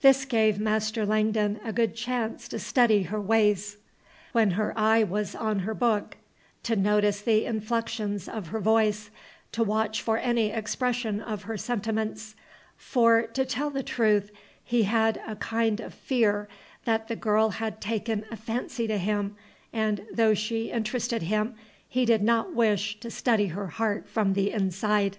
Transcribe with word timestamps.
This 0.00 0.24
gave 0.24 0.58
Master 0.58 1.06
Langdon 1.06 1.60
a 1.64 1.72
good 1.72 1.94
chance 1.94 2.48
to 2.48 2.58
study 2.58 3.04
her 3.04 3.20
ways 3.20 3.76
when 4.32 4.50
her 4.58 4.76
eye 4.76 5.04
was 5.04 5.36
on 5.36 5.60
her 5.60 5.72
book, 5.72 6.16
to 6.64 6.74
notice 6.74 7.20
the 7.20 7.44
inflections 7.44 8.28
of 8.28 8.48
her 8.48 8.58
voice, 8.58 9.10
to 9.52 9.62
watch 9.62 10.02
for 10.02 10.18
any 10.18 10.50
expression 10.50 11.20
of 11.20 11.42
her 11.42 11.56
sentiments; 11.56 12.34
for, 12.76 13.22
to 13.28 13.44
tell 13.44 13.70
the 13.70 13.84
truth, 13.84 14.32
he 14.64 14.82
had 14.82 15.22
a 15.28 15.36
kind 15.36 15.78
of 15.78 15.94
fear 15.94 16.48
that 16.84 17.06
the 17.06 17.14
girl 17.14 17.50
had 17.50 17.80
taken 17.80 18.24
a 18.32 18.36
fancy 18.36 18.88
to 18.88 18.98
him, 18.98 19.36
and, 19.72 20.04
though 20.12 20.34
she 20.34 20.72
interested 20.72 21.22
him, 21.22 21.54
he 21.88 22.04
did 22.04 22.24
not 22.24 22.52
wish 22.52 22.98
to 22.98 23.12
study 23.12 23.46
her 23.46 23.68
heart 23.68 24.08
from 24.08 24.32
the 24.32 24.50
inside. 24.50 25.18